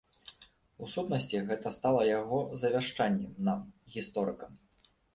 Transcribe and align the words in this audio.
У 0.85 0.89
сутнасці, 0.93 1.41
гэта 1.51 1.73
стала 1.77 2.01
яго 2.13 2.41
завяшчаннем 2.65 3.39
нам, 3.51 3.61
гісторыкам. 3.99 4.61